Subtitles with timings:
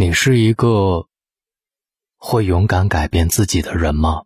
[0.00, 1.08] 你是一个
[2.18, 4.22] 会勇敢改变自己的人吗？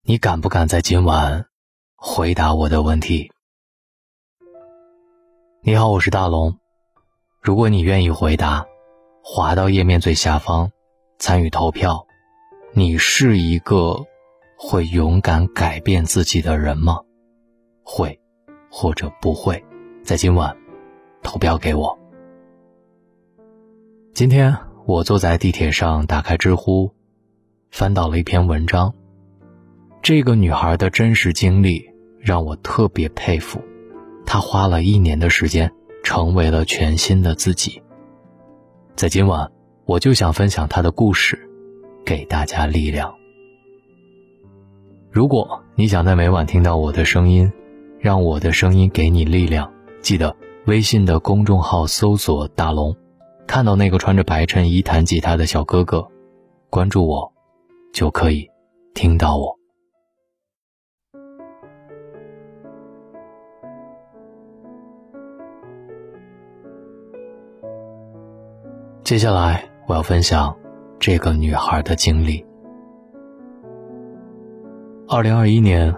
[0.00, 1.44] 你敢不敢在今晚
[1.94, 3.30] 回答我的问题？
[5.62, 6.58] 你好，我是大龙。
[7.42, 8.64] 如果你愿意回答，
[9.22, 10.72] 滑到页面最下方
[11.18, 12.06] 参与投票。
[12.72, 14.06] 你是一个
[14.56, 17.00] 会勇敢改变自己的人吗？
[17.82, 18.18] 会，
[18.70, 19.62] 或者不会，
[20.02, 20.56] 在今晚
[21.22, 21.99] 投票给我。
[24.12, 24.56] 今天
[24.86, 26.92] 我坐在地铁上，打开知乎，
[27.70, 28.92] 翻到了一篇文章。
[30.02, 33.62] 这个女孩的真实经历让我特别佩服，
[34.26, 37.82] 她花了一年的时间，成为了全新的自己。
[38.96, 39.50] 在今晚，
[39.84, 41.46] 我就想分享她的故事。
[42.02, 43.14] 给大家力量。
[45.12, 47.52] 如果你想在每晚听到我的声音，
[48.00, 50.34] 让我的声音给你力量，记得
[50.66, 52.96] 微信的公众号搜索“大龙”，
[53.50, 56.06] 看到那个穿着白衬衣弹吉他的小哥哥，
[56.70, 57.32] 关注我，
[57.92, 58.48] 就可以
[58.94, 59.58] 听到我。
[69.02, 70.56] 接下来我要分享。
[71.00, 72.46] 这个女孩的经历。
[75.08, 75.92] 二零二一年，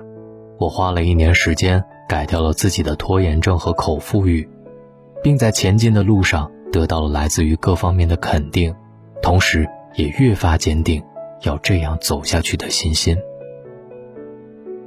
[0.59, 4.49] 我花了一年时间改掉了自己的拖延症和口腹欲，
[5.23, 8.75] 并在前进的路上得到了来自于各方面的肯定，
[9.23, 11.01] 同时也越发坚定
[11.43, 13.17] 要这样走下去的信心。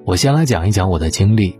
[0.03, 1.57] 我先来讲一讲我的经历。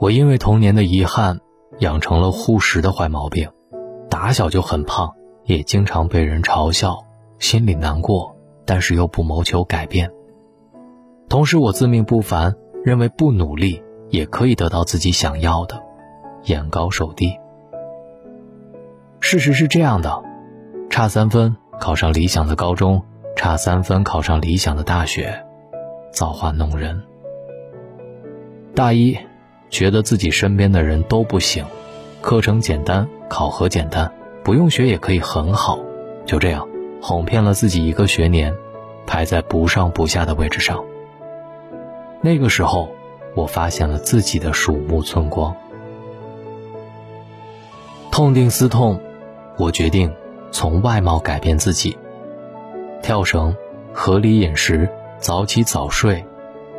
[0.00, 1.38] 我因为童年的遗憾，
[1.78, 3.50] 养成了护食的坏毛病，
[4.08, 5.12] 打小就很胖。
[5.44, 6.98] 也经常被人嘲笑，
[7.40, 8.36] 心里难过，
[8.66, 10.12] 但是又不谋求改变。
[11.28, 15.82] 同时，我自命不凡，认为不努力也可以得到自己想要的，
[16.44, 17.36] 眼高手低。
[19.30, 20.24] 事实是这样的：
[20.90, 23.04] 差三分考上理想的高中，
[23.36, 25.44] 差三分考上理想的大学，
[26.10, 27.00] 造化弄人。
[28.74, 29.16] 大一，
[29.68, 31.64] 觉得自己身边的人都不行，
[32.20, 34.10] 课程简单，考核简单。
[34.42, 35.78] 不用学也可以很好，
[36.26, 36.66] 就这样
[37.00, 38.52] 哄骗了自己一个学年，
[39.06, 40.84] 排在不上不下的位置上。
[42.20, 42.88] 那个时候，
[43.36, 45.54] 我发现了自己的鼠目寸光。
[48.10, 49.00] 痛定思痛，
[49.60, 50.10] 我决定
[50.50, 51.96] 从外貌改变自己。
[53.02, 53.54] 跳绳、
[53.92, 54.88] 合理饮食、
[55.18, 56.24] 早起早睡，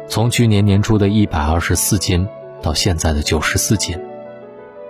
[0.08, 2.28] 从去年年初的一百二十四斤
[2.60, 3.96] 到现在的九十四斤。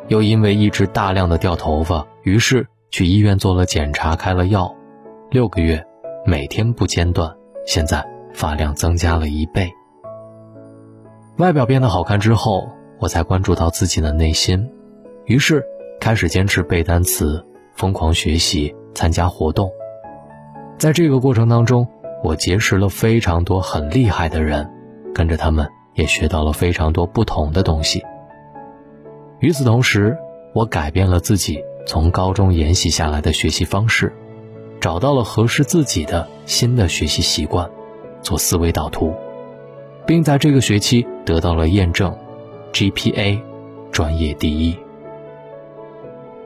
[0.08, 4.74] 又因为一直大量的掉头发，于是去医院做了检查，开了药，
[5.30, 5.86] 六个月，
[6.26, 7.30] 每天不间断，
[7.66, 9.70] 现在发量增加了一倍。
[11.38, 12.70] 外表变得好看之后，
[13.00, 14.70] 我才关注到自己的内心，
[15.26, 15.62] 于是
[16.00, 17.46] 开始坚持背单词，
[17.82, 19.72] 疯狂学习，参加活动。
[20.78, 21.88] 在这个过程当中，
[22.24, 24.70] 我结识了非常多很厉害的人，
[25.16, 28.04] 跟着他们也学到了非常多不同的东西。
[29.40, 30.16] 与此同时，
[30.54, 34.14] 我改变了自己从高中沿袭下来的学习方式，
[34.80, 37.68] 找到了合适自己的新的学习习惯，
[38.22, 39.12] 做思维导图，
[40.06, 42.16] 并在这个学期得到了验证
[42.74, 43.42] ，GPA，
[43.92, 44.78] 专业第一。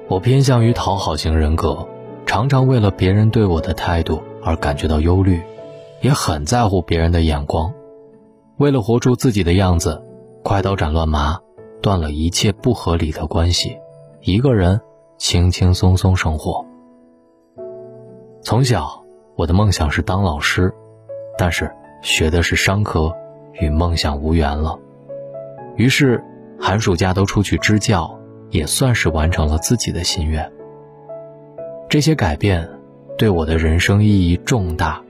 [0.07, 1.87] 我偏向于讨好型人格，
[2.25, 5.41] 常常为了别人对我的态度而感觉到忧虑，
[6.01, 7.73] 也很在乎别人的眼光。
[8.57, 10.01] 为了活出自己的样子，
[10.43, 11.39] 快刀斩乱麻。
[11.81, 13.77] 断了一切不合理的关系，
[14.21, 14.81] 一个人
[15.19, 16.65] 轻轻松松生活。
[18.41, 19.03] 从小，
[19.35, 20.73] 我的梦想是当老师，
[21.37, 23.13] 但是学的是商科，
[23.53, 24.79] 与梦想无缘了。
[25.75, 26.23] 于是，
[26.59, 28.14] 寒暑假都出去支教，
[28.49, 30.51] 也算是完成了自己的心愿。
[31.89, 32.69] 这些改变
[33.17, 35.01] 对我的人生意义重大，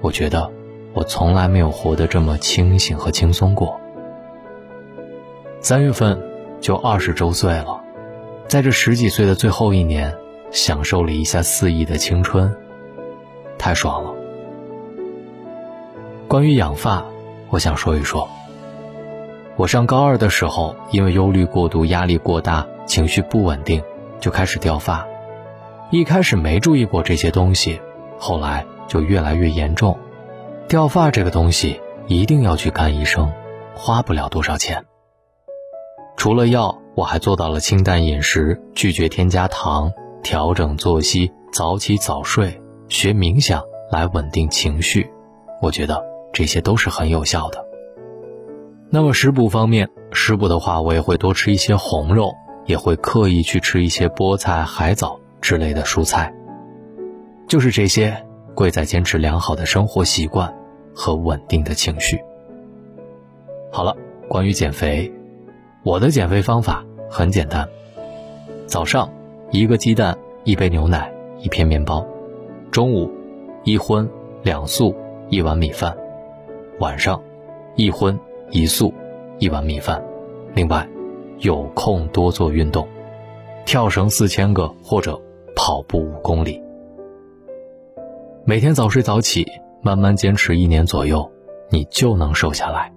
[0.00, 0.50] 我觉得
[0.92, 3.78] 我从来没有活得这么清醒和轻松过。
[5.60, 6.20] 三月份
[6.60, 7.82] 就二十周岁了，
[8.48, 10.14] 在这十几岁的最后一年，
[10.50, 12.54] 享受了一下肆意的青春，
[13.58, 14.14] 太爽了。
[16.26, 17.04] 关于养发，
[17.50, 18.28] 我想说一说。
[19.56, 23.82] 我上高二的时候，因为忧虑过度、压力过大、情绪不稳定，
[24.18, 25.06] 就开始掉发。
[25.90, 27.80] 一开始没注意过这些东西，
[28.18, 29.96] 后来就越来越严重。
[30.66, 33.32] 掉发这个东西一定要去看医生，
[33.76, 34.84] 花不了多少钱。
[36.16, 39.92] 除了药，我还做到了清淡饮食，拒绝添加糖，
[40.22, 45.08] 调整作息，早起早睡，学冥想来稳定情绪。
[45.62, 46.02] 我觉得
[46.32, 47.63] 这些都是很有效的。
[48.94, 52.32] 那么食补方面，食补的话，我也会多吃一些红肉，
[52.64, 56.32] 也会刻意去吃一些菠菜、海藻，之类的蔬菜。
[57.48, 58.24] 就是这些，
[58.54, 60.54] 贵在坚持良好的生活习惯
[60.94, 62.20] 和稳定的情绪。
[63.72, 63.96] 好了，
[64.28, 65.12] 关于减肥，
[65.82, 67.68] 我的减肥方法很简单：
[68.68, 69.12] 早上
[69.50, 72.06] 一个鸡蛋，一杯牛奶，一片面包；
[72.70, 73.10] 中午
[73.64, 74.08] 一荤
[74.44, 74.94] 两素，
[75.30, 75.92] 一碗米饭；
[76.78, 77.20] 晚上
[77.74, 78.16] 一荤
[78.54, 78.94] 一素，
[79.40, 80.00] 一碗米饭。
[80.54, 80.88] 另外，
[81.40, 82.86] 有空多做运动，
[83.66, 85.20] 跳绳四千个或者
[85.56, 86.62] 跑步五公里。
[88.44, 89.44] 每天早睡早起，
[89.82, 91.28] 慢慢坚持一年左右，
[91.68, 92.92] 你就能瘦下来。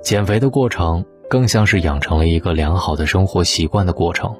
[0.00, 4.32] 减肥的过程更像是养成了一个良好的生活习惯的过程，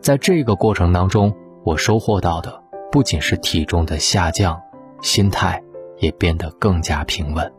[0.00, 1.32] 在这个过程当中，
[1.62, 2.60] 我收获到的
[2.90, 4.60] 不仅是体重的下降，
[5.02, 5.62] 心态
[5.98, 7.52] 也变得更加平稳。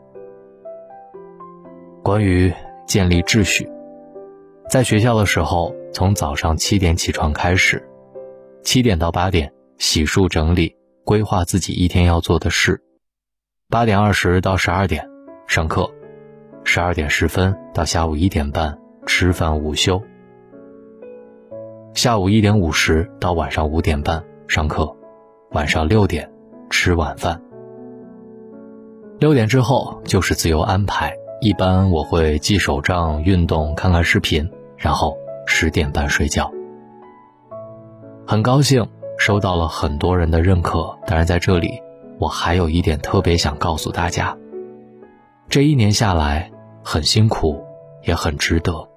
[2.04, 2.52] 关于
[2.88, 3.70] 建立秩序，
[4.70, 7.88] 在学校的时候，从早上七点起床开始，
[8.64, 10.76] 七点到八点洗漱整理，
[11.06, 12.82] 规划自己一天要做的事，
[13.70, 15.08] 八点二十到十二点
[15.48, 15.90] 上课。
[16.64, 18.78] 十二点十分到下午一点半
[19.08, 20.02] 吃饭午休，
[21.94, 24.96] 下午一点五十到晚上五点半上课，
[25.52, 26.32] 晚上六点
[26.70, 27.42] 吃晚饭。
[29.20, 34.48] 六点之后就是自由安排，一般我会记手账、运动、看看视频，
[34.78, 35.18] 然后
[35.48, 36.52] 十点半睡觉。
[38.28, 41.82] 很高兴收到了很多人的认可，当然在这里
[42.20, 44.38] 我还有一点特别想告诉大家。
[45.50, 46.52] 这一年下来
[46.84, 47.60] 很辛苦，
[48.04, 48.88] 也很值得。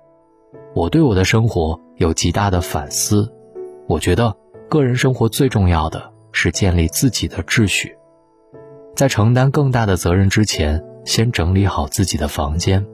[0.75, 3.33] 我对我的生活有极大的反思。
[3.87, 4.37] 我觉得
[4.69, 7.97] 个人生活最重要的是建立自己的秩序，
[8.95, 12.85] 在承担更大的责任之前，先整理好自己的房间。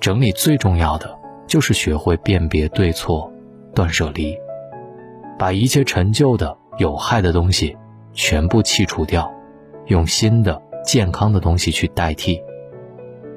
[0.00, 1.16] 整理最重要的
[1.46, 3.32] 就是学会辨别对错，
[3.74, 4.36] 断舍离，
[5.38, 7.76] 把一切陈旧的、有害的东西
[8.12, 9.32] 全部剔除掉，
[9.86, 12.42] 用新的、健康的东西去代替。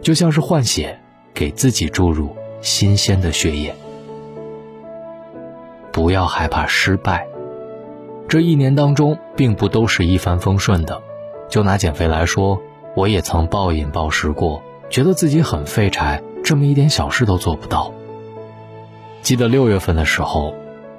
[0.02, 1.00] 就像是换血，
[1.34, 3.74] 给自己注入新鲜的血液。
[5.92, 7.28] 不要害怕失败，
[8.28, 11.02] 这一年当中并不都是一帆风顺的。
[11.48, 12.60] 就拿减肥来说，
[12.96, 17.92] 我也曾暴饮暴食过，觉得自己很废柴，这么一点小事都做不到。
[19.22, 20.54] 记得六月份的时候，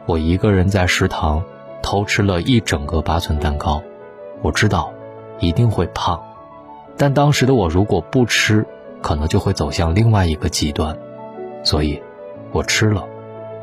[0.04, 1.42] 我一个人在食堂
[1.82, 3.82] 偷吃了一整个八寸蛋糕，
[4.42, 4.92] 我知道
[5.38, 6.20] 一定会胖，
[6.98, 8.66] 但当时的我如果不吃，
[9.00, 10.98] 可能就会走向另外一个极端，
[11.62, 12.02] 所以，
[12.52, 13.06] 我吃了，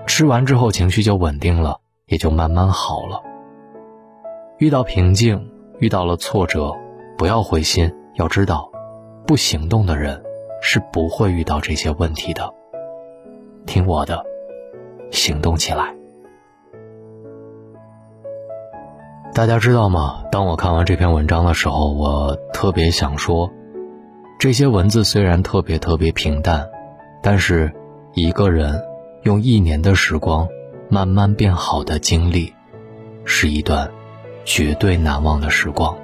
[0.08, 1.78] 吃完之后情绪就稳定了，
[2.08, 3.22] 也就慢慢好了。
[4.58, 6.72] 遇到瓶颈，遇到了挫折，
[7.18, 8.70] 不要灰心，要知道，
[9.26, 10.22] 不行动的人
[10.62, 12.54] 是不会遇到这些问题的。
[13.66, 14.24] 听我的，
[15.12, 15.96] 行动起来。
[19.34, 20.24] 大家知道吗？
[20.32, 23.52] 当我看完这篇文章的时候，我特别想说。
[24.40, 26.70] 这些文字虽然特别特别平淡，
[27.22, 27.74] 但是
[28.14, 28.84] 一个人
[29.22, 30.48] 用一年的时光
[30.90, 32.54] 慢慢变好的经历，
[33.24, 33.90] 是一段
[34.44, 35.98] 绝对难忘的时光。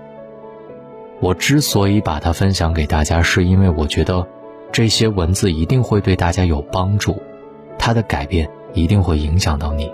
[1.22, 4.28] 我之所以把它分享给大家，是因为我觉得
[4.72, 7.22] 这些文字一定会对大家有帮助，
[7.78, 9.92] 它的改变一定会影响到你。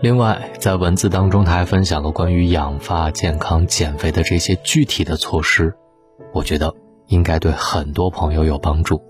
[0.00, 5.74] 另外，在文字当中，他还分享了关于养发、健康、减肥的这些具体的措施，
[6.32, 6.74] 我觉得。
[7.10, 9.02] 应该对很多朋友有帮助。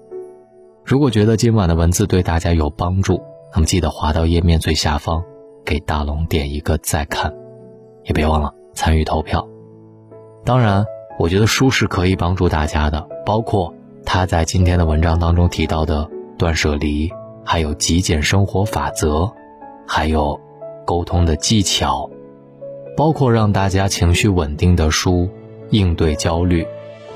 [0.86, 3.20] 如果觉得今晚的文字对大家有帮助，
[3.52, 5.22] 那么记得滑到页面最下方，
[5.66, 7.30] 给大龙点一个再看，
[8.04, 9.46] 也别忘了参与投票。
[10.46, 10.86] 当然，
[11.20, 13.74] 我觉得书是可以帮助大家的，包括
[14.06, 16.08] 他在今天的文章当中提到的
[16.38, 17.12] 断舍离，
[17.44, 19.30] 还有极简生活法则，
[19.86, 20.40] 还有
[20.86, 22.08] 沟通的技巧，
[22.96, 25.28] 包括让大家情绪稳定的书，
[25.68, 26.66] 应对焦虑。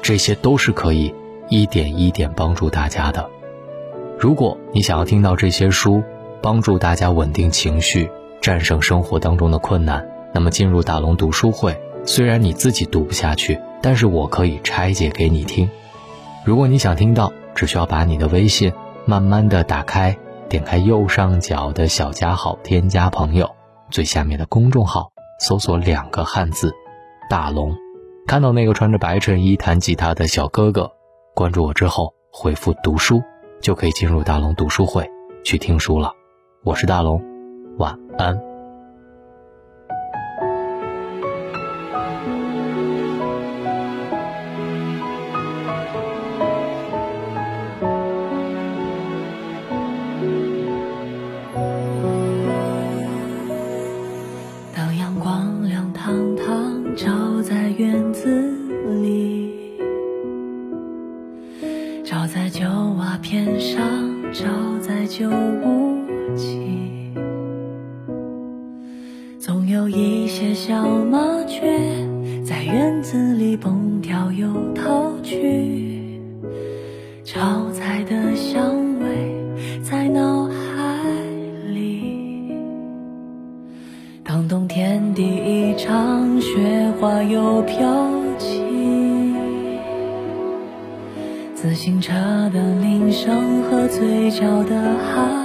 [0.02, 1.14] 这些都是可以
[1.48, 3.26] 一点一点帮助大家的。
[4.18, 6.02] 如果你想要听到这些书，
[6.42, 8.10] 帮助大家稳定情绪、
[8.42, 15.68] 战胜生活当中的困难，那么进入大龙读书会，虽然你自己读不下去，但是我可以拆解给你听。
[16.42, 18.72] 如果你想听到，只需要把你的微信
[19.04, 20.16] 慢慢的打开，
[20.48, 23.50] 点开右上角的小加号，添加朋友，
[23.90, 26.72] 最下面的公众号，搜索两个汉字
[27.28, 27.76] “大龙”。
[28.26, 30.90] 看到那个穿着白衬衣弹吉他的小哥哥，
[31.34, 33.22] 关注我之后回复“读书”，
[33.60, 35.10] 就可以进入大龙读书会
[35.44, 36.10] 去听书了。
[36.62, 37.22] 我是大龙，
[37.76, 38.53] 晚安。
[71.46, 71.78] 却
[72.44, 76.20] 在院子里蹦跳又逃去，
[77.24, 79.34] 炒菜的香味
[79.82, 80.52] 在脑海
[81.72, 82.52] 里。
[84.22, 88.62] 当冬天第一场雪花又飘起，
[91.54, 92.12] 自行车
[92.52, 95.43] 的铃声和嘴角的哈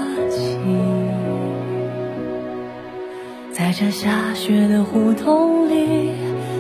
[3.60, 6.12] 在这下雪的胡同里，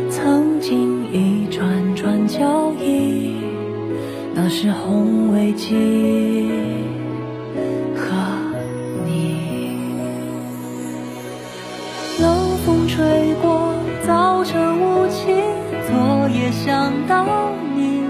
[0.09, 3.41] 曾经一串串脚印，
[4.33, 6.67] 那是红围巾
[7.95, 8.03] 和
[9.05, 9.37] 你。
[12.19, 13.73] 冷风吹过，
[14.05, 15.33] 早晨雾气，
[15.87, 18.03] 昨夜想到你，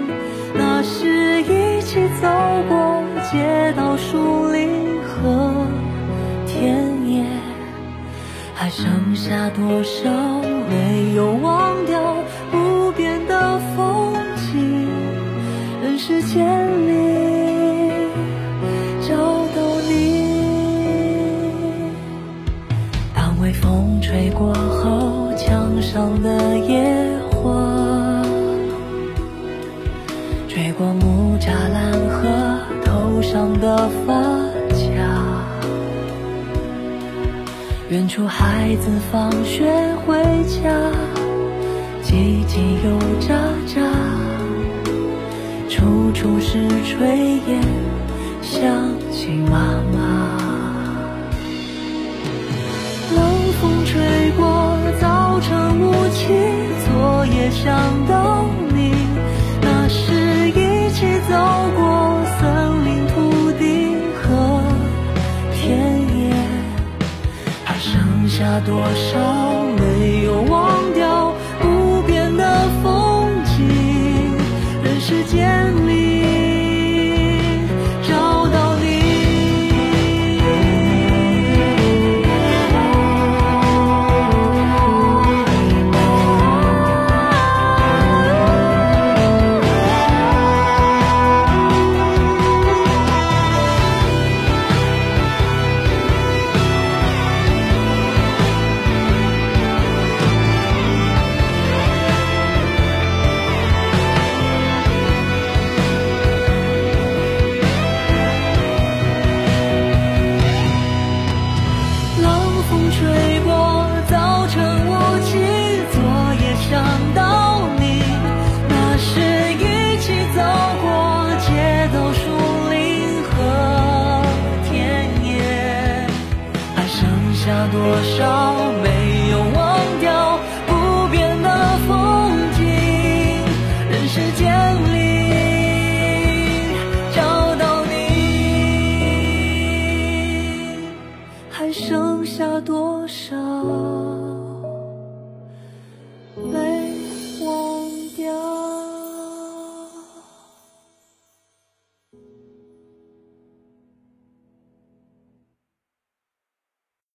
[0.55, 2.27] 那是一起走
[2.67, 4.17] 过街道、树
[8.81, 10.09] 剩下多少
[10.69, 12.15] 没有忘掉
[12.49, 14.87] 不变的风景？
[15.83, 16.47] 人世间
[16.87, 18.07] 里
[19.05, 19.17] 找
[19.53, 20.23] 到你。
[23.13, 26.81] 当微风吹过后，墙上的野
[27.31, 28.23] 花，
[30.47, 34.38] 吹过木栅栏和头上的发。
[37.89, 39.65] 远处孩子放学
[40.05, 40.13] 回
[40.45, 40.69] 家，
[42.03, 43.33] 叽叽又喳
[43.65, 43.81] 喳，
[45.67, 47.59] 处处是炊烟，
[48.43, 48.61] 想
[49.11, 49.88] 起妈妈。